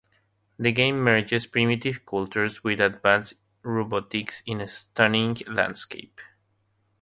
[0.57, 6.19] The game merges primitive cultures with advanced robotics in a stunning landscape.